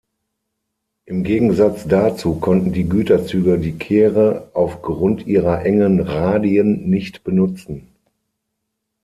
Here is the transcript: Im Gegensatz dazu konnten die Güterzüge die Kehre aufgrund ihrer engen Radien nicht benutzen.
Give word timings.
Im 1.05 1.23
Gegensatz 1.23 1.87
dazu 1.87 2.39
konnten 2.39 2.71
die 2.73 2.89
Güterzüge 2.89 3.59
die 3.59 3.73
Kehre 3.77 4.49
aufgrund 4.55 5.27
ihrer 5.27 5.63
engen 5.63 5.99
Radien 5.99 6.89
nicht 6.89 7.23
benutzen. 7.23 7.85